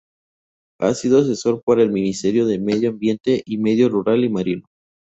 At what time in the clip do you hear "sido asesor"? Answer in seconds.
0.95-1.61